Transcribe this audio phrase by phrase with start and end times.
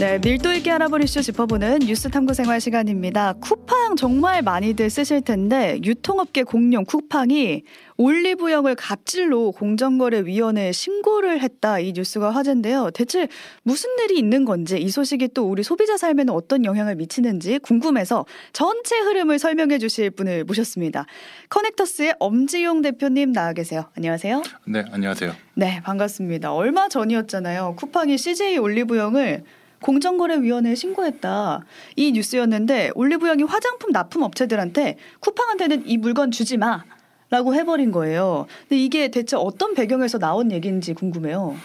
[0.00, 3.34] 네, 밀도 있게 알아볼 이슈 짚어보는 뉴스 탐구 생활 시간입니다.
[3.34, 7.62] 쿠팡 정말 많이들 쓰실 텐데 유통업계 공룡 쿠팡이
[7.96, 12.90] 올리브영을 갑질로 공정거래위원회에 신고를 했다 이 뉴스가 화제인데요.
[12.90, 13.28] 대체
[13.62, 18.98] 무슨 일이 있는 건지 이 소식이 또 우리 소비자 삶에는 어떤 영향을 미치는지 궁금해서 전체
[18.98, 21.06] 흐름을 설명해 주실 분을 모셨습니다.
[21.50, 23.84] 커넥터스의 엄지용 대표님 나와 계세요.
[23.96, 24.42] 안녕하세요.
[24.66, 25.32] 네, 안녕하세요.
[25.54, 26.52] 네, 반갑습니다.
[26.52, 27.76] 얼마 전이었잖아요.
[27.76, 29.44] 쿠팡이 CJ 올리브영을
[29.84, 31.60] 공정거래위원회에 신고했다.
[31.96, 36.82] 이 뉴스였는데 올리브영이 화장품 납품 업체들한테 쿠팡한테는 이 물건 주지 마.
[37.30, 38.46] 라고 해버린 거예요.
[38.68, 41.56] 근데 이게 대체 어떤 배경에서 나온 얘기인지 궁금해요.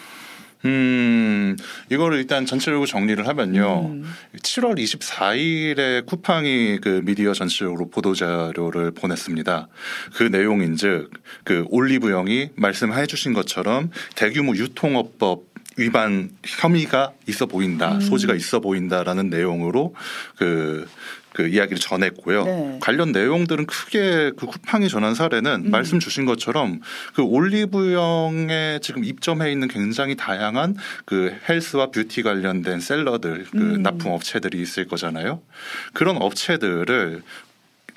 [0.65, 1.55] 음,
[1.89, 3.85] 이거를 일단 전체적으로 정리를 하면요.
[3.85, 4.03] 음.
[4.41, 9.67] 7월 24일에 쿠팡이 그 미디어 전체적으로 보도자료를 보냈습니다.
[10.15, 11.09] 그 내용인 즉
[11.43, 15.48] 그 올리브영이 말씀해 주신 것처럼 대규모 유통업법
[15.79, 18.01] 위반 혐의가 있어 보인다, 음.
[18.01, 19.95] 소지가 있어 보인다라는 내용으로
[20.37, 20.87] 그,
[21.31, 22.43] 그 이야기를 전했고요.
[22.43, 22.79] 네.
[22.81, 25.71] 관련 내용들은 크게 그 쿠팡이 전한 사례는 음.
[25.71, 26.81] 말씀 주신 것처럼
[27.13, 33.81] 그 올리브영에 지금 입점해 있는 굉장히 다양한 그 헬스와 뷰티 관련된 셀러들, 그 음.
[33.81, 35.41] 납품 업체들이 있을 거잖아요.
[35.93, 37.23] 그런 업체들을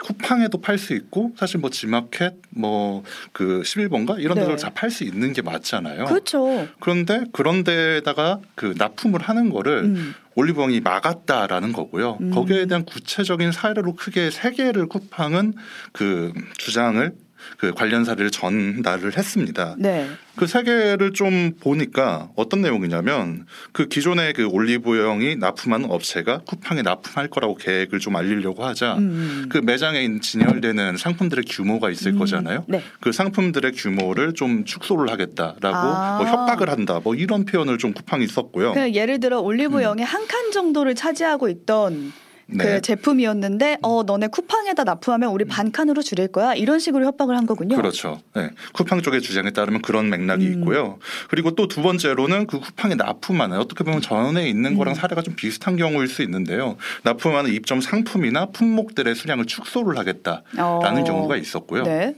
[0.03, 4.45] 쿠팡에도 팔 수 있고 사실 뭐 지마켓 뭐 그 11번가 이런 네.
[4.45, 6.05] 데서 다팔 수 있는 게 맞잖아요.
[6.05, 6.69] 그렇죠.
[6.81, 10.15] 그런데 그런 데다가 그 납품을 하는 거를 음.
[10.35, 12.19] 올리브영이 막았다라는 거고요.
[12.21, 12.31] 음.
[12.31, 15.55] 거기에 대한 구체적인 사례로 크게 세 개를 쿠팡은
[15.93, 17.13] 그 주장을
[17.59, 19.77] 그 관련 사례를 전달을 했습니다.
[19.79, 20.09] 네.
[20.37, 27.55] 그세 개를 좀 보니까 어떤 내용이냐면 그 기존의 그 올리브영이 납품하는 업체가 쿠팡에 납품할 거라고
[27.57, 29.47] 계획을 좀 알리려고 하자 음.
[29.51, 32.19] 그 매장에 진열되는 상품들의 규모가 있을 음.
[32.19, 32.65] 거잖아요.
[32.69, 32.83] 네.
[33.01, 36.19] 그 상품들의 규모를 좀 축소를 하겠다라고 아.
[36.19, 38.73] 뭐 협박을 한다 뭐 이런 표현을 좀 쿠팡이 썼고요.
[38.73, 42.13] 그냥 예를 들어 올리브영의 한칸 정도를 차지하고 있던
[42.55, 42.65] 네.
[42.65, 47.47] 그 제품이었는데 어 너네 쿠팡에다 납품하면 우리 반 칸으로 줄일 거야 이런 식으로 협박을 한
[47.47, 47.77] 거군요.
[47.77, 48.21] 그렇죠.
[48.35, 48.51] 네.
[48.73, 50.53] 쿠팡 쪽의 주장에 따르면 그런 맥락이 음.
[50.53, 50.99] 있고요.
[51.29, 54.95] 그리고 또 두 번째로는 그 쿠팡에 납품하는 어떻게 보면 전에 있는 거랑 음.
[54.95, 56.77] 사례가 좀 비슷한 경우일 수 있는데요.
[57.03, 61.05] 납품하는 입점 상품이나 품목들의 수량을 축소를 하겠다라는 어.
[61.05, 61.85] 경우가 있었고요.
[61.85, 62.15] 네.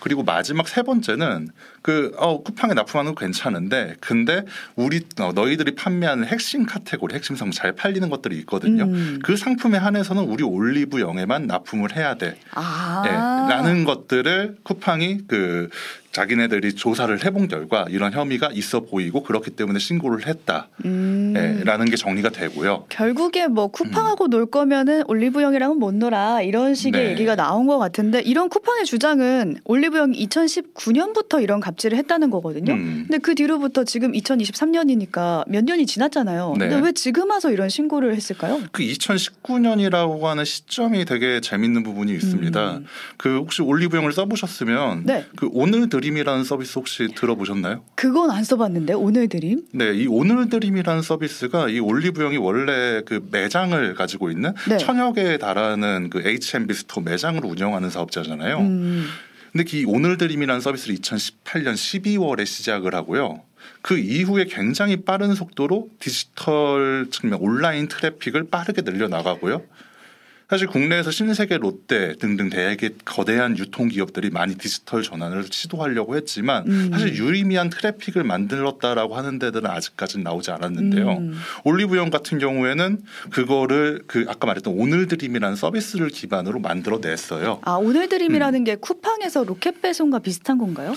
[0.00, 1.48] 그리고 마지막 세 번째는
[1.84, 4.42] 그 어, 쿠팡에 납품하는 거 괜찮은데 근데
[4.74, 8.84] 우리 어, 너희들이 판매하는 핵심 카테고리, 핵심 상품 잘 팔리는 것들이 있거든요.
[8.84, 9.18] 음.
[9.22, 12.38] 그 상품에 한해서는 우리 올리브영에만 납품을 해야 돼.
[12.52, 13.02] 아.
[13.04, 13.10] 예,
[13.54, 15.68] 라는 것들을 쿠팡이 그
[16.14, 21.84] 자기네들이 조사를 해본 결과 이런 혐의가 있어 보이고 그렇기 때문에 신고를 했다라는 음.
[21.90, 22.86] 게 정리가 되고요.
[22.88, 27.10] 결국에 뭐 쿠팡하고 놀 거면은 올리브영이랑은 못 놀아 이런 식의 네.
[27.10, 32.72] 얘기가 나온 것 같은데 이런 쿠팡의 주장은 올리브영이 2019년부터 이런 갑질을 했다는 거거든요.
[32.72, 33.04] 음.
[33.08, 36.54] 근데 그 뒤로부터 지금 2023년이니까 몇 년이 지났잖아요.
[36.58, 36.68] 네.
[36.68, 38.60] 근데 왜 지금 와서 이런 신고를 했을까요?
[38.72, 42.76] 그 2019년이라고 하는 시점이 되게 재밌는 부분이 있습니다.
[42.76, 42.86] 음.
[43.16, 45.26] 그 혹시 올리브영을 써보셨으면 네.
[45.36, 47.82] 그 오늘 드림이라는 서비스 혹시 들어보셨나요?
[47.94, 49.62] 그건 안 써봤는데 오늘 드림?
[49.72, 54.78] 네, 이 오늘 드림이라는 서비스가 이 올리브영이 원래 그 매장을 가지고 있는 네.
[54.78, 58.58] 천여 개에 달하는 그 H&B store 매장을 운영하는 사업자잖아요.
[58.58, 59.06] 음.
[59.56, 63.40] 근데 이 오늘 드림이라는 서비스를 2018년 12월에 시작을 하고요.
[63.82, 69.62] 그 이후에 굉장히 빠른 속도로 디지털 측면 온라인 traffic을 빠르게 늘려 나가고요.
[70.48, 76.90] 사실 국내에서 신세계 롯데 등등 대개 거대한 유통 기업들이 많이 디지털 전환을 시도하려고 했지만 음.
[76.92, 81.12] 사실 유의미한 traffic을 만들었다라고 하는 데들은 아직까지는 나오지 않았는데요.
[81.12, 81.38] 음.
[81.64, 87.60] 올리브영 같은 경우에는 그거를 그 아까 말했던 오늘 드림이라는 서비스를 기반으로 만들어 냈어요.
[87.62, 88.64] 아 오늘 드림이라는 음.
[88.64, 90.94] 게 쿠팡에서 로켓 배송과 비슷한 건가요?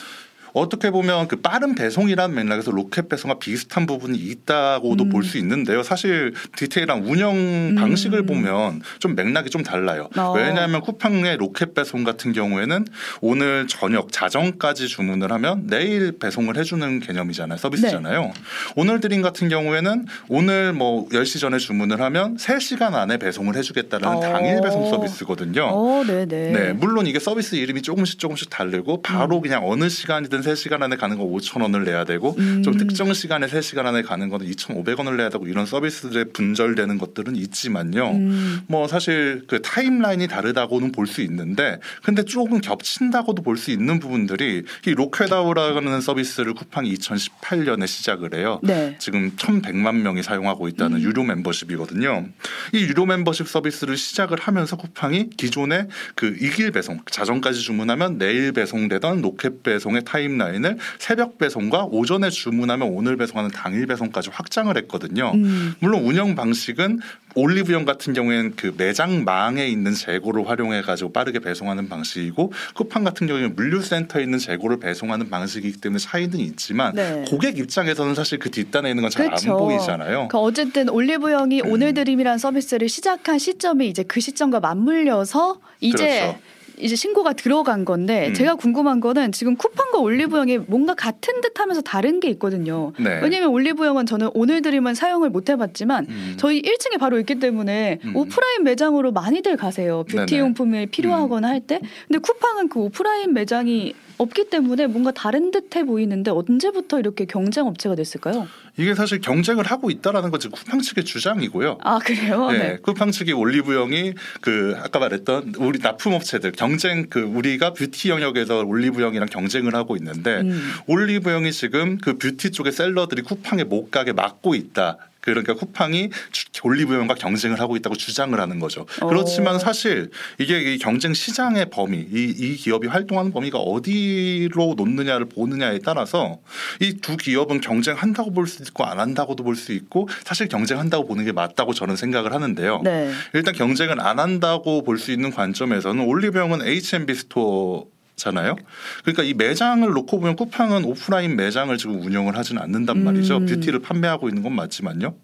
[0.53, 5.09] 어떻게 보면 그 빠른 배송이라는 맥락에서 로켓 배송과 비슷한 부분이 있다고도 음.
[5.09, 5.84] 볼수 있는데요.
[5.84, 7.75] 사실 디테일한 운영 음.
[7.78, 10.09] 방식을 보면 좀 맥락이 좀 달라요.
[10.18, 10.34] 어.
[10.35, 12.85] 왜냐하면 쿠팡의 로켓 배송 같은 경우에는
[13.22, 17.58] 오늘 저녁 자정까지 주문을 하면 내일 배송을 해주는 개념이잖아요.
[17.58, 18.22] 서비스잖아요.
[18.22, 18.34] 네.
[18.75, 24.20] 오늘 드림 같은 경우에는 오늘 뭐 10시 전에 주문을 하면 3시간 안에 배송을 해주겠다는 어.
[24.20, 25.66] 당일 배송 서비스거든요.
[25.66, 26.52] 어, 네네.
[26.52, 31.17] 네, 물론 이게 서비스 이름이 조금씩 조금씩 다르고 바로 그냥 어느 시간이든 3시간 안에 가는
[31.17, 32.63] 거 5,000원을 내야 되고 음.
[32.63, 38.11] 좀 특정 시간에 3시간 안에 가는 거는 2,500원을 내야 되고 이런 서비스들의 분절되는 것들은 있지만요.
[38.11, 38.61] 음.
[38.67, 44.63] 뭐 사실 그 타임라인이 다르다고는 볼 수 있는데 근데 조금 겹친다고도 볼 수 있는 부분들이
[44.85, 48.59] 이 로켓아우라는 서비스를 쿠팡이 2018년에 시작을 해요.
[48.61, 48.95] 네.
[48.99, 51.01] 지금 1,100만 명이 사용하고 있다는 음.
[51.01, 52.28] 유료 멤버십이거든요.
[52.73, 59.22] 이 유료 멤버십 서비스를 시작을 하면서 쿠팡이 기존에 그 익일 배송, 자정까지 주문하면 내일 배송되던
[59.22, 65.32] 로켓 배송의 time timeline을 새벽 배송과 오전에 주문하면 오늘 배송하는 당일 배송까지 확장을 했거든요.
[65.34, 65.76] 음.
[65.79, 67.00] 물론 운영 방식은
[67.35, 73.56] 올리브영 같은 경우에는 그 매장망에 있는 재고를 활용해 가지고 빠르게 배송하는 방식이고 쿠팡 같은 경우에는
[73.56, 77.24] 물류센터에 있는 재고를 배송하는 방식이기 때문에 차이는 있지만 네.
[77.28, 79.58] 고객 입장에서는 사실 그 뒷단에 있는 건 잘안 그쵸.
[79.58, 80.09] 보이잖아요.
[80.09, 81.72] 그러니까 어쨌든 올리브영이 음.
[81.72, 86.40] 오늘 드림이라는 서비스를 시작한 시점이 이제 그 시점과 맞물려서 이제 그렇죠.
[86.79, 88.34] 이제 신고가 들어간 건데 음.
[88.34, 92.94] 제가 궁금한 거는 지금 쿠팡과 올리브영이 뭔가 같은 듯하면서 다른 게 있거든요.
[93.00, 93.20] 네.
[93.22, 96.34] 왜냐면 올리브영은 저는 오늘 드림은 사용을 못 해봤지만 음.
[96.38, 98.16] 저희 1층에 바로 있기 때문에 음.
[98.16, 100.03] 오프라인 매장으로 많이들 가세요.
[100.08, 100.41] 뷰티 네네.
[100.41, 100.46] 음.
[100.47, 101.79] 용품이 필요하거나 할 때.
[102.08, 107.96] 근데 쿠팡은 그 오프라인 매장이 없기 때문에 뭔가 다른 듯해 보이는데 언제부터 이렇게 경쟁 업체가
[107.96, 108.47] 됐을까요?
[108.78, 111.79] 이게 사실 경쟁을 하고 있다라는 것이 쿠팡 측의 주장이고요.
[111.81, 112.52] 아 그래요?
[112.52, 118.64] 네, 쿠팡 측이 올리브영이 그 아까 말했던 우리 납품 업체들 경쟁 그 우리가 뷰티 영역에서
[118.64, 120.72] 올리브영이랑 경쟁을 하고 있는데 음.
[120.87, 124.97] 올리브영이 지금 그 뷰티 쪽의 seller들이 쿠팡에 못 가게 막고 있다.
[125.34, 128.85] 그러니까 쿠팡이 주- 올리브영과 경쟁을 하고 있다고 주장을 하는 거죠.
[129.02, 129.08] 어.
[129.08, 130.09] 그렇지만 사실
[130.40, 136.40] 이게 이 경쟁 시장의 범위, 이, 이 기업이 활동하는 범위가 어디로 놓느냐를 보느냐에 따라서
[136.82, 141.26] 이 두 기업은 경쟁한다고 볼 수 있고 안 한다고도 볼 수 있고 사실 경쟁한다고 보는
[141.26, 142.82] 게 맞다고 저는 생각을 하는데요.
[142.84, 143.12] 네.
[143.34, 148.55] 일단 경쟁을 안 한다고 볼 수 있는 관점에서는 올리브영은 H&B store잖아요.
[149.03, 153.37] 그러니까 이 매장을 놓고 보면 쿠팡은 오프라인 매장을 지금 운영을 하지는 않는단 말이죠.
[153.37, 153.46] 음.
[153.46, 155.16] beauty를 판매하고 있는 건 맞지만요.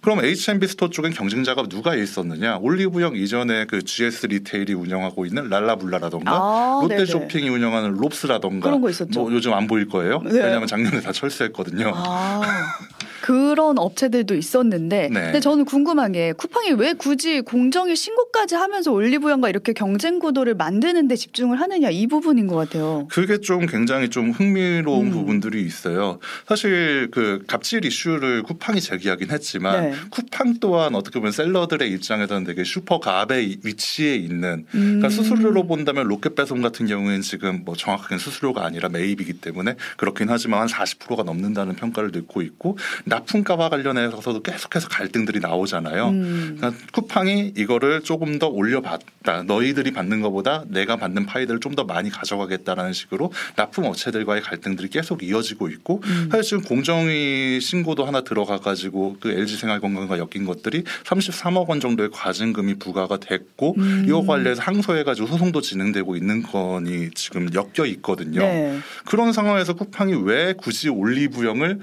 [0.00, 2.58] 그럼 H&B store 쪽엔 경쟁자가 누가 있었느냐?
[2.58, 7.06] 올리브영 이전에 그 GS 리테일이 운영하고 있는 랄라블라라던가 아, 롯데 네네.
[7.06, 9.20] 쇼핑이 운영하는 롭스라던가 그런 거 있었죠.
[9.20, 10.20] 뭐 요즘 안 보일 거예요.
[10.22, 10.42] 네.
[10.42, 11.92] 왜냐하면 작년에 다 철수했거든요.
[11.94, 12.42] 아
[13.24, 15.20] 그런 업체들도 있었는데 네.
[15.22, 21.08] 근데 저는 궁금한 게 쿠팡이 왜 굳이 공정위 신고까지 하면서 올리브영과 이렇게 경쟁 구도를 만드는
[21.08, 23.08] 데 집중을 하느냐 이 부분인 것 같아요.
[23.10, 25.10] 그게 좀 굉장히 좀 흥미로운 음.
[25.10, 26.18] 부분들이 있어요.
[26.46, 29.94] 사실 그 갑질 이슈를 쿠팡이 제기하긴 했지만 네.
[30.10, 35.00] 쿠팡 또한 어떻게 보면 셀러들의 입장에서는 되게 슈퍼 갑의 위치에 있는 음.
[35.00, 40.28] 그러니까 수수료로 본다면 로켓 배송 같은 경우에는 지금 뭐 정확하게 수수료가 아니라 매입이기 때문에 그렇긴
[40.28, 42.76] 하지만 한 40%가 넘는다는 평가를 듣고 있고
[43.14, 46.08] 납품가와 관련해서도 계속해서 갈등들이 나오잖아요.
[46.08, 46.56] 음.
[46.56, 49.42] 그러니까 쿠팡이 이거를 조금 더 올려봤다.
[49.42, 55.24] 너희들이 받는 것보다 내가 받는 파이들을 좀 더 많이 가져가겠다라는 식으로 납품 업체들과의 갈등들이 계속
[55.24, 56.28] 이어지고 있고 음.
[56.30, 62.10] 사실 지금 공정위 신고도 하나 들어가 가지고 그 LG 생활건강과 엮인 것들이 33억 원 정도의
[62.12, 64.04] 과징금이 부과가 됐고 음.
[64.06, 68.42] 이거 관련해서 항소해 가지고 소송도 진행되고 있는 건이 지금 엮여 있거든요.
[68.42, 68.78] 네.
[69.04, 71.80] 그런 상황에서 쿠팡이 왜 굳이 올리브영을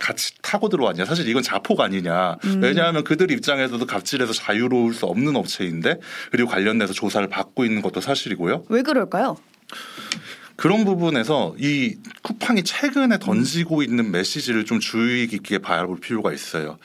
[0.00, 1.04] 같이 타고 들어왔냐.
[1.04, 2.38] 사실 이건 자포가 아니냐.
[2.44, 2.62] 음.
[2.62, 6.00] 왜냐하면 그들 입장에서도 갑질해서 자유로울 수 없는 업체인데
[6.32, 8.64] 그리고 관련돼서 조사를 받고 있는 것도 사실이고요.
[8.68, 9.36] 왜 그럴까요?
[10.60, 16.76] 그런 부분에서 이 쿠팡이 최근에 던지고 있는 메시지를 좀 주의 깊게 바라볼 필요가 있어요.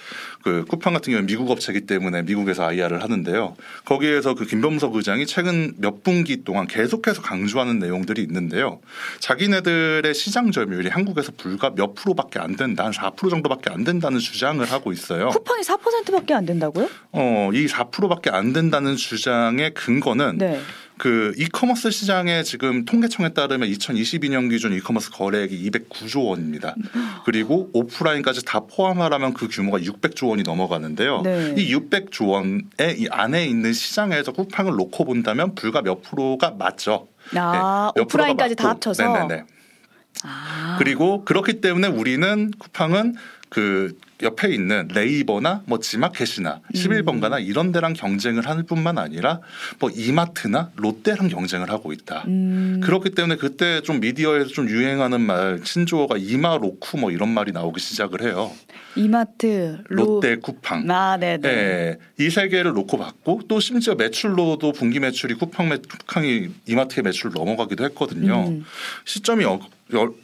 [0.46, 3.58] 그 쿠팡 같은 경우는 미국 업체이기 때문에 미국에서 IR을 하는데요.
[3.84, 8.80] 거기에서 그 김범석 의장이 최근 몇 분기 동안 계속해서 강조하는 내용들이 있는데요.
[9.20, 14.64] 자기네들의 시장 점유율이 한국에서 불과 몇 프로밖에 안 된다, 한 4% 정도밖에 안 된다는 주장을
[14.64, 15.28] 하고 있어요.
[15.32, 16.88] 쿠팡이 4%밖에 안 된다고요?
[17.12, 20.62] 어, 이 4%밖에 안 된다는 주장의 근거는 네.
[20.98, 26.76] 그 이커머스 시장의 지금 통계청에 따르면 2022년 기준 이커머스 거래액이 209조 원입니다.
[27.26, 31.22] 그리고 오프라인까지 다 포함하라면 그 규모가 600조 원이 넘어가는데요.
[31.22, 31.54] 네.
[31.58, 37.08] 이 600조 원의 이 안에 있는 시장에서 쿠팡을 놓고 본다면 불과 몇 프로가 맞죠.
[37.36, 38.70] 아 네, 몇 오프라인까지 다.
[38.70, 39.04] 합쳐서.
[39.04, 39.44] 네네네.
[40.24, 40.76] 아.
[40.80, 43.16] 그리고 그렇기 때문에 우리는 쿠팡은
[43.56, 46.74] 그 옆에 있는 네이버나 뭐 지마켓이나 음.
[46.74, 49.40] 11번가나 이런 데랑 경쟁을 할 뿐만 아니라
[49.80, 52.26] 뭐 이마트나 롯데랑 경쟁을 하고 있다.
[52.28, 52.82] 음.
[52.84, 57.80] 그렇기 때문에 그때 좀 미디어에서 좀 유행하는 말 신조어가 이마 로쿠 뭐 이런 말이 나오기
[57.80, 58.52] 시작을 해요.
[58.98, 60.04] 이마트 로.
[60.04, 60.92] 롯데 쿠팡.
[60.92, 61.38] 아 네네.
[61.38, 67.32] 네, 이세 개를 놓고 봤고 또 심지어 매출로도 분기 매출이 쿠팡 매, 쿠팡이 이마트의 매출
[67.34, 68.50] 넘어가기도 했거든요.
[68.50, 68.66] 음.
[69.06, 69.60] 시점이 어, 열,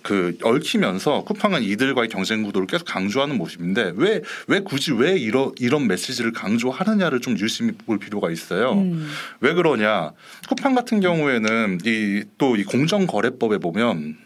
[0.02, 6.32] 그 얽히면서 쿠팡은 이들과의 경쟁 구도를 계속 강조하는 모습인데 왜왜 굳이 왜 이런 이런 메시지를
[6.32, 8.74] 강조하느냐를 좀 유심히 볼 필요가 있어요.
[8.74, 9.08] 음.
[9.40, 10.12] 왜 그러냐?
[10.50, 14.18] 쿠팡 같은 경우에는 이 또이 공정거래법에 보면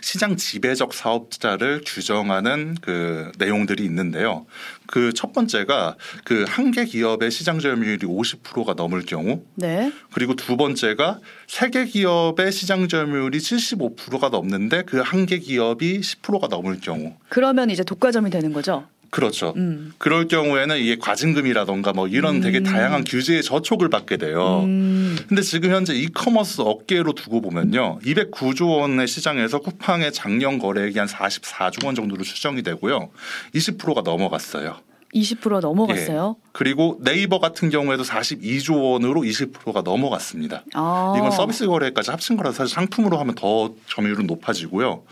[0.00, 4.46] 시장 지배적 사업자를 규정하는 그 내용들이 있는데요.
[4.86, 9.92] 그 첫 번째가 그 한 개 기업의 시장 점유율이 50%가 넘을 경우 네.
[10.12, 16.48] 그리고 두 번째가 세 개 기업의 시장 점유율이 75%가 넘는데 그 한 개 기업이 10%가
[16.48, 18.86] 넘을 경우 그러면 이제 독과점이 되는 거죠.
[19.10, 19.52] 그렇죠.
[19.56, 19.92] 음.
[19.98, 22.62] 그럴 경우에는 이게 과징금이라던가 뭐 이런 되게 음.
[22.64, 24.62] 다양한 규제의 저촉을 받게 돼요.
[24.64, 25.16] 음.
[25.28, 27.98] 근데 지금 현재 이커머스 업계로 두고 보면요.
[28.04, 33.10] 209조 원의 시장에서 쿠팡의 작년 거래액이 한 44조 원 정도로 추정이 되고요.
[33.54, 34.76] 20%가 넘어갔어요.
[35.14, 36.36] 20%가 넘어갔어요.
[36.52, 40.64] 그리고 네이버 같은 경우에도 42조 원으로 20%가 넘어갔습니다.
[40.74, 41.14] 아.
[41.16, 45.02] 이건 서비스 거래까지 합친 거라서 사실 상품으로 하면 더 점유율은 높아지고요.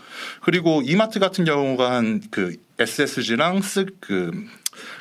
[0.41, 4.45] 그리고 이마트 같은 경우가 한 그 SSG랑 쓱그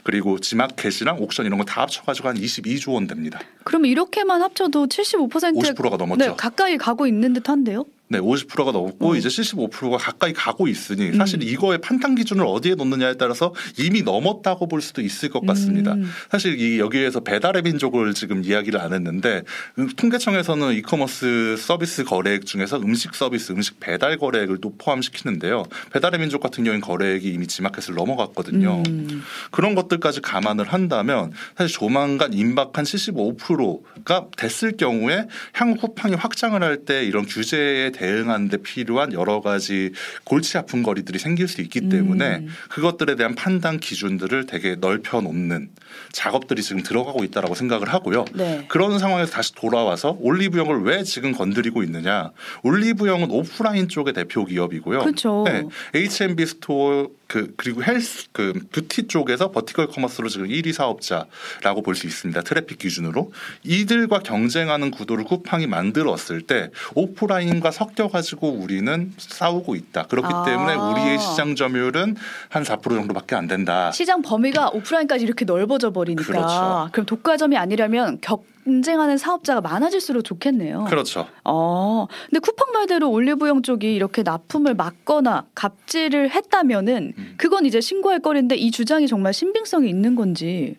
[0.02, 3.38] 그리고 지마켓이랑 옥션 이런 거 다 합쳐가지고 한 22조 원 됩니다.
[3.64, 6.24] 그러면 이렇게만 합쳐도 75% 50%가 넘었죠.
[6.24, 7.84] 네, 가까이 가고 있는 듯한데요.
[8.08, 9.16] 네, 50%가 넘었고 음.
[9.16, 14.80] 이제 75%가 가까이 가고 있으니 사실 이거의 판단 기준을 어디에 놓느냐에 따라서 이미 넘었다고 볼
[14.80, 15.92] 수도 있을 것 같습니다.
[15.92, 16.10] 음.
[16.30, 19.42] 사실 이 여기에서 배달의 민족을 지금 이야기를 안 했는데
[19.78, 25.64] 음, 통계청에서는 이커머스 서비스 거래액 중에서 음식 서비스, 음식 배달 거래액을 또 포함시키는데요.
[25.92, 28.82] 배달의 민족 같은 경우는 거래액이 이미 지마켓을 넘어갔거든요.
[28.88, 29.22] 음.
[29.50, 37.04] 그런 것들까지 감안을 한다면 사실 조만간 임박한 75%가 됐을 경우에 향후 쿠팡이 확장을 할 때
[37.04, 39.92] 이런 규제에 대응하는 데 필요한 여러 가지
[40.24, 42.48] 골치 아픈 거리들이 생길 수 있기 때문에 음.
[42.70, 45.70] 그것들에 대한 판단 기준들을 되게 넓혀 놓는
[46.12, 48.24] 작업들이 지금 들어가고 있다라고 생각을 하고요.
[48.34, 48.64] 네.
[48.68, 52.30] 그런 상황에서 다시 돌아와서 올리브영을 왜 지금 건드리고 있느냐?
[52.62, 55.00] 올리브영은 오프라인 쪽의 대표 기업이고요.
[55.00, 55.44] 그렇죠.
[55.46, 55.64] 네,
[55.94, 62.06] H&B store 그 그리고 헬스 그 뷰티 쪽에서 vertical commerce로 지금 1위 사업자라고 볼 수
[62.06, 62.40] 있습니다.
[62.42, 63.32] 트래픽 기준으로
[63.64, 70.06] 이들과 경쟁하는 구도를 쿠팡이 만들었을 때 오프라인과 섞여 가지고 우리는 싸우고 있다.
[70.06, 70.44] 그렇기 아.
[70.44, 72.16] 때문에 우리의 시장 점유율은
[72.48, 73.90] 한 4% 정도밖에 안 된다.
[73.92, 76.88] 시장 범위가 오프라인까지 이렇게 넓어져 버리니까 그렇죠.
[76.92, 80.84] 그럼 독과점이 아니라면 경쟁하는 사업자가 많아질수록 좋겠네요.
[80.84, 81.26] 그렇죠.
[81.44, 87.34] 어, 근데 쿠팡 말대로 올리브영 쪽이 이렇게 납품을 막거나 갑질을 했다면은 음.
[87.36, 90.76] 그건 이제 신고할 거리인데 이 주장이 정말 신빙성이 있는 건지.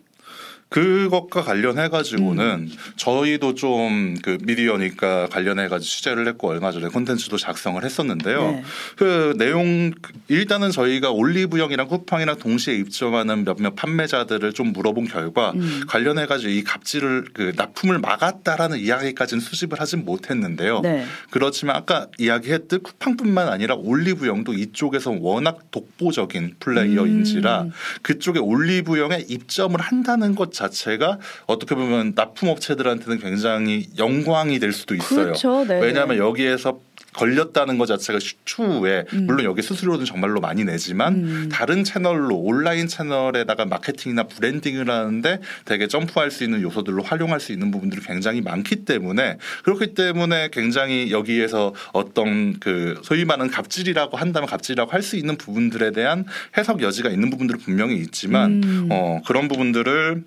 [0.70, 2.76] 그것과 관련해 가지고는 음.
[2.96, 8.50] 저희도 좀 그 미디어니까 관련해 가지고 취재를 했고 얼마 전에 콘텐츠도 작성을 했었는데요.
[8.50, 8.62] 네.
[8.96, 9.92] 그 내용
[10.28, 15.84] 일단은 저희가 올리브영이랑 쿠팡이랑 동시에 입점하는 몇몇 판매자들을 좀 물어본 결과 음.
[15.88, 20.80] 관련해 가지고 이 갑질을 그 납품을 막았다라는 이야기까지는 수집을 하진 못했는데요.
[20.80, 21.04] 네.
[21.30, 27.72] 그렇지만 아까 이야기했듯 쿠팡뿐만 아니라 올리브영도 이쪽에서 워낙 독보적인 플레이어인지라 음.
[28.02, 35.24] 그쪽에 올리브영에 입점을 한다는 것 자체가 어떻게 보면 납품업체들한테는 굉장히 영광이 될 수도 있어요.
[35.26, 35.64] 그렇죠.
[35.66, 35.80] 네.
[35.80, 36.80] 왜냐하면 여기에서
[37.12, 39.26] 걸렸다는 것 자체가 추후에 음.
[39.26, 41.48] 물론 여기 수수료는 정말로 많이 내지만 음.
[41.50, 47.72] 다른 채널로 온라인 채널에다가 마케팅이나 브랜딩을 하는데 되게 점프할 수 있는 요소들로 활용할 수 있는
[47.72, 54.92] 부분들이 굉장히 많기 때문에 그렇기 때문에 굉장히 여기에서 어떤 그 소위 말하는 갑질이라고 한다면 갑질이라고
[54.92, 56.26] 할 수 있는 부분들에 대한
[56.58, 58.88] 해석 여지가 있는 부분들은 분명히 있지만 음.
[58.90, 60.22] 어 그런 부분들을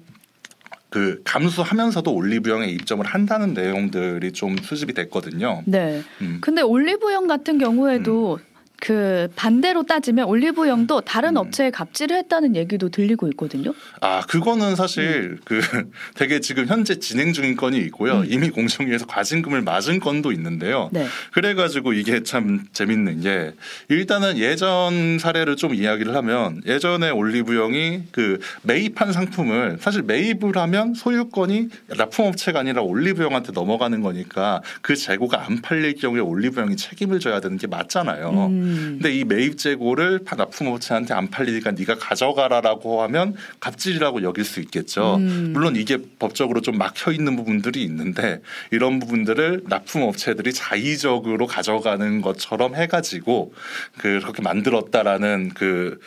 [0.93, 5.63] 그 감수하면서도 올리브영에 입점을 한다는 내용들이 좀 수집이 됐거든요.
[5.65, 6.03] 네.
[6.21, 6.37] 음.
[6.39, 8.37] 근데 올리브영 같은 경우에도
[8.83, 11.37] 그 반대로 따지면 올리브영도 다른 음.
[11.37, 13.73] 업체에 갑질을 했다는 얘기도 들리고 있거든요.
[14.01, 15.61] 아 그거는 사실 그
[16.15, 18.19] 되게 지금 현재 진행 중인 건이 있고요.
[18.19, 18.25] 음.
[18.27, 20.89] 이미 공정위에서 과징금을 맞은 건도 있는데요.
[20.91, 21.05] 네.
[21.31, 23.53] 그래가지고 이게 참 재밌는 게
[23.87, 31.69] 일단은 예전 사례를 좀 이야기를 하면 예전에 올리브영이 그 매입한 상품을 사실 매입을 하면 소유권이
[31.97, 37.67] 납품업체가 아니라 올리브영한테 넘어가는 거니까 그 재고가 안 팔릴 경우에 올리브영이 책임을 져야 되는 게
[37.67, 38.47] 맞잖아요.
[38.49, 38.72] 음.
[38.73, 45.15] 근데 이 매입 재고를 납품업체한테 안 팔리니까 네가 가져가라라고 하면 갑질이라고 여길 수 있겠죠.
[45.15, 45.51] 음.
[45.53, 53.53] 물론 이게 법적으로 좀 막혀 있는 부분들이 있는데 이런 부분들을 납품업체들이 자의적으로 가져가는 것처럼 해가지고
[53.97, 55.99] 그렇게 만들었다라는 그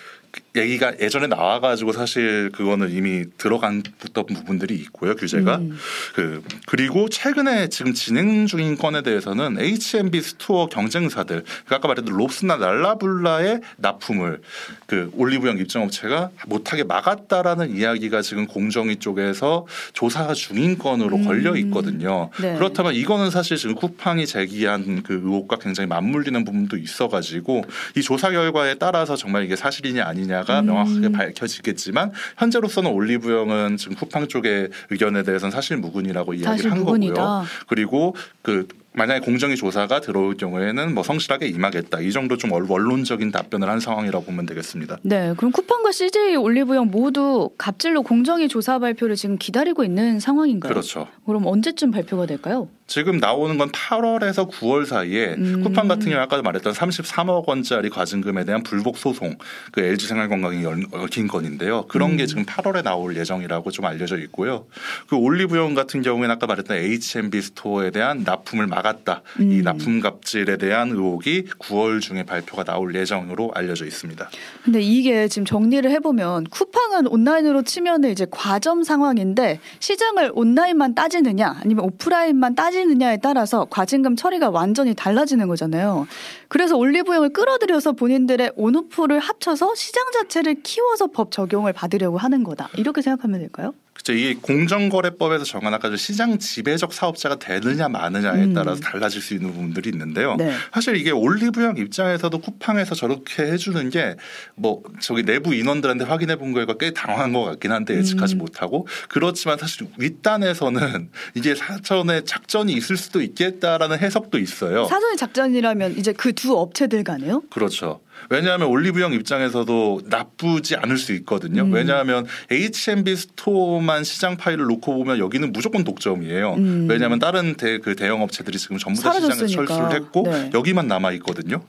[0.57, 3.83] 얘기가 예전에 나와가지고 사실 그거는 이미 들어간
[4.15, 5.77] 부분들이 있고요 규제가 음.
[6.15, 12.57] 그 그리고 최근에 지금 진행 중인 건에 대해서는 H&B store 경쟁사들 그 아까 말했던 롭스나
[12.57, 14.41] 랄라블라의 납품을
[14.87, 21.25] 그 올리브영 입점업체가 못하게 막았다라는 이야기가 지금 공정위 쪽에서 조사 중인 건으로 음.
[21.25, 22.31] 걸려 있거든요.
[22.41, 22.55] 네.
[22.55, 27.65] 그렇다면 이거는 사실 지금 쿠팡이 제기한 그 의혹과 굉장히 맞물리는 부분도 있어가지고
[27.97, 30.67] 이 조사 결과에 따라서 정말 이게 사실이냐 아니냐 가 음.
[30.67, 37.15] 명확하게 밝혀지겠지만 현재로서는 올리브영은 지금 쿠팡 쪽의 의견에 대해서는 사실 무근이라고 이야기를 한 무근이다.
[37.15, 37.45] 거고요.
[37.69, 43.69] 그리고 그 만약에 공정위 조사가 들어올 경우에는 뭐 성실하게 임하겠다 이 정도 좀 원론적인 답변을
[43.69, 44.99] 한 상황이라고 보면 되겠습니다.
[45.03, 50.73] 네, 그럼 쿠팡과 CJ 올리브영 모두 갑질로 공정위 조사 발표를 지금 기다리고 있는 상황인가요?
[50.73, 51.09] 그렇죠.
[51.27, 52.69] 그럼 언제쯤 발표가 될까요?
[52.87, 55.63] 지금 나오는 건 8월에서 9월 사이에 음.
[55.65, 59.37] 쿠팡 같은 경우 아까 말했던 33억 원짜리 과징금에 대한 불복 소송
[59.73, 61.87] 그 LG 생활건강이 얽힌 건인데요.
[61.89, 62.17] 그런 음.
[62.17, 64.67] 게 지금 8월에 나올 예정이라고 좀 알려져 있고요.
[65.09, 69.23] 그 올리브영 같은 경우에는 아까 말했던 H&B 스토어에 대한 납품을 막았다.
[69.41, 69.63] 이 음.
[69.63, 74.29] 납품 갑질에 대한 의혹이 9월 중에 발표가 나올 예정으로 알려져 있습니다.
[74.65, 81.85] 근데 이게 지금 정리를 해보면 쿠팡은 온라인으로 치면은 이제 과점 상황인데 시장을 온라인만 따지느냐 아니면
[81.87, 86.07] 오프라인만 따지 느냐에 따라서 과징금 처리가 완전히 달라지는 거잖아요.
[86.49, 92.69] 그래서 올리브영을 끌어들여서 본인들의 온오프를 합쳐서 시장 자체를 키워서 법 적용을 받으려고 하는 거다.
[92.77, 93.73] 이렇게 생각하면 될까요?
[94.07, 94.13] 그렇죠.
[94.13, 98.55] 이게 공정거래법에서 정한 아까 그 시장 지배적 사업자가 되느냐 마느냐에 음.
[98.55, 100.37] 따라서 달라질 수 있는 부분들이 있는데요.
[100.37, 100.53] 네.
[100.73, 104.17] 사실 이게 올리브영 입장에서도 쿠팡에서 저렇게 해주는 게
[104.55, 108.39] 뭐 저기 내부 인원들한테 확인해 본 결과 꽤 당황한 것 같긴 한데 예측하지 음.
[108.39, 114.87] 못하고 그렇지만 사실 윗단에서는 이게 사전에 작전이 있을 수도 있겠다라는 해석도 있어요.
[114.87, 117.43] 사전의 작전이라면 이제 그 두 업체들 간에요?
[117.51, 118.01] 그렇죠.
[118.31, 121.63] 왜냐하면 올리브영 입장에서도 나쁘지 않을 수 있거든요.
[121.63, 121.73] 음.
[121.73, 126.55] 왜냐하면 H&B store만 시장 파이를 놓고 보면 여기는 무조건 독점이에요.
[126.55, 126.87] 음.
[126.89, 129.67] 왜냐하면 다른 대, 그 대형 업체들이 지금 전부 다 시장에 사라졌으니까.
[129.67, 130.51] 철수를 했고 네.
[130.55, 131.63] 여기만 남아 있거든요.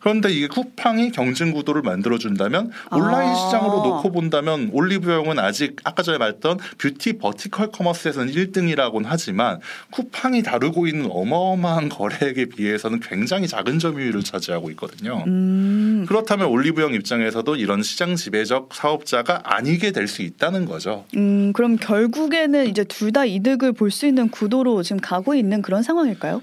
[0.00, 3.34] 그런데 이게 쿠팡이 경쟁 구도를 만들어 준다면 온라인 아.
[3.34, 9.60] 시장으로 놓고 본다면 올리브영은 아직 아까 전에 말했던 beauty vertical commerce에서는 1등이라고는 하지만
[9.90, 15.24] 쿠팡이 다루고 있는 어마어마한 거래액에 비해서는 굉장히 작은 점유율을 차지하고 있거든요.
[15.26, 16.04] 음.
[16.08, 21.04] 그렇다면 올리브영 입장에서도 이런 시장 지배적 사업자가 아니게 될 수 있다는 거죠.
[21.16, 25.82] 음, 그럼 결국에는 이제 둘 다 이득을 볼 수 있는 구도로 지금 가고 있는 그런
[25.82, 26.42] 상황일까요?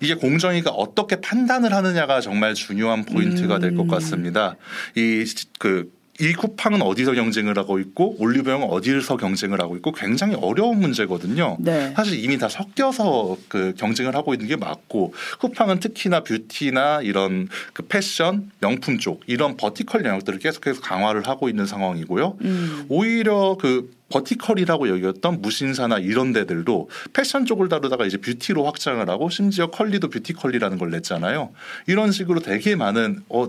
[0.00, 3.88] 이게 공정위가 어떻게 판단을 하느냐가 정말 중요한 포인트가 될것 음.
[3.88, 4.56] 같습니다.
[4.96, 5.24] 이
[5.58, 11.56] 그 이 쿠팡은 어디서 경쟁을 하고 있고 올리브영은 어디서 경쟁을 하고 있고 굉장히 어려운 문제거든요.
[11.60, 11.92] 네.
[11.94, 17.82] 사실 이미 다 섞여서 그 경쟁을 하고 있는 게 맞고 쿠팡은 특히나 beauty나 이런 그
[17.86, 22.38] 패션, 명품 쪽 이런 vertical 영역들을 계속해서 강화를 하고 있는 상황이고요.
[22.42, 22.86] 음.
[22.88, 29.66] 오히려 그 vertical이라고 여겼던 무신사나 이런 데들도 패션 쪽을 다루다가 이제 beauty로 확장을 하고 심지어
[29.66, 31.50] 컬리도 뷰티컬리라는 걸 냈잖아요.
[31.88, 33.48] 이런 식으로 되게 많은 어.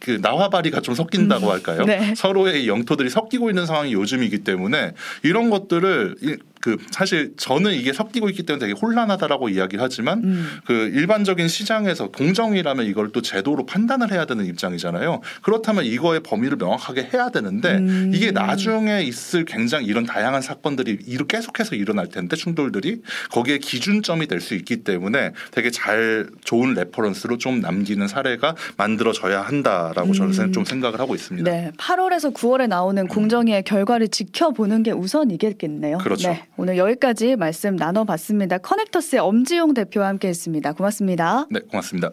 [0.00, 1.52] 그 나와바리가 좀 섞인다고 음.
[1.52, 1.84] 할까요?
[1.84, 2.14] 네.
[2.16, 8.28] 서로의 영토들이 섞이고 있는 상황이 요즘이기 때문에 이런 것들을 이- 그 사실 저는 이게 섞이고
[8.30, 10.48] 있기 때문에 되게 혼란하다라고 이야기를 하지만 음.
[10.66, 15.20] 그 일반적인 시장에서 공정이라면 이걸 또 제도로 판단을 해야 되는 입장이잖아요.
[15.42, 18.12] 그렇다면 이거의 범위를 명확하게 해야 되는데 음.
[18.14, 24.54] 이게 나중에 있을 굉장히 이런 다양한 사건들이 계속해서 일어날 텐데 충돌들이 거기에 기준점이 될 수
[24.54, 30.52] 있기 때문에 되게 잘 좋은 reference로 좀 남기는 사례가 만들어져야 한다라고 저는 음.
[30.52, 31.50] 좀 생각을 하고 있습니다.
[31.50, 35.98] 네, 8월에서 9월에 나오는 공정위의 결과를 지켜보는 게 우선이겠겠네요.
[35.98, 36.28] 그렇죠.
[36.28, 38.58] 네, 오늘 여기까지 말씀 나눠봤습니다.
[38.58, 40.72] 커넥터스의 엄지용 대표와 함께했습니다.
[40.72, 41.46] 고맙습니다.
[41.50, 42.10] 네, 고맙습니다.